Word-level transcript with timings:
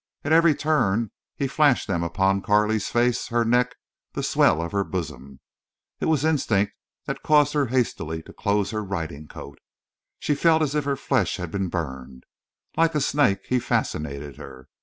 At 0.23 0.31
every 0.33 0.55
turn 0.55 1.11
he 1.35 1.47
flashed 1.47 1.85
them 1.85 2.01
upon 2.01 2.41
Carley's 2.41 2.89
face, 2.89 3.27
her 3.27 3.45
neck, 3.45 3.75
the 4.13 4.23
swell 4.23 4.59
of 4.59 4.71
her 4.71 4.83
bosom. 4.83 5.41
It 5.99 6.05
was 6.05 6.25
instinct 6.25 6.73
that 7.05 7.21
caused 7.21 7.53
her 7.53 7.67
hastily 7.67 8.23
to 8.23 8.33
close 8.33 8.71
her 8.71 8.83
riding 8.83 9.27
coat. 9.27 9.59
She 10.17 10.33
felt 10.33 10.63
as 10.63 10.73
if 10.73 10.85
her 10.85 10.95
flesh 10.95 11.37
had 11.37 11.51
been 11.51 11.67
burned. 11.69 12.23
Like 12.75 12.95
a 12.95 12.99
snake 12.99 13.45
he 13.45 13.59
fascinated 13.59 14.37
her. 14.37 14.69